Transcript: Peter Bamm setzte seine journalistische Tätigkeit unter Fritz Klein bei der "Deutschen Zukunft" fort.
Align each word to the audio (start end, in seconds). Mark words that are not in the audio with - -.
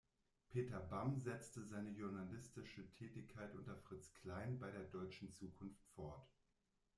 Peter 0.49 0.79
Bamm 0.79 1.19
setzte 1.19 1.63
seine 1.63 1.91
journalistische 1.91 2.89
Tätigkeit 2.93 3.53
unter 3.53 3.77
Fritz 3.77 4.11
Klein 4.15 4.57
bei 4.57 4.71
der 4.71 4.85
"Deutschen 4.85 5.29
Zukunft" 5.31 5.85
fort. 5.93 6.27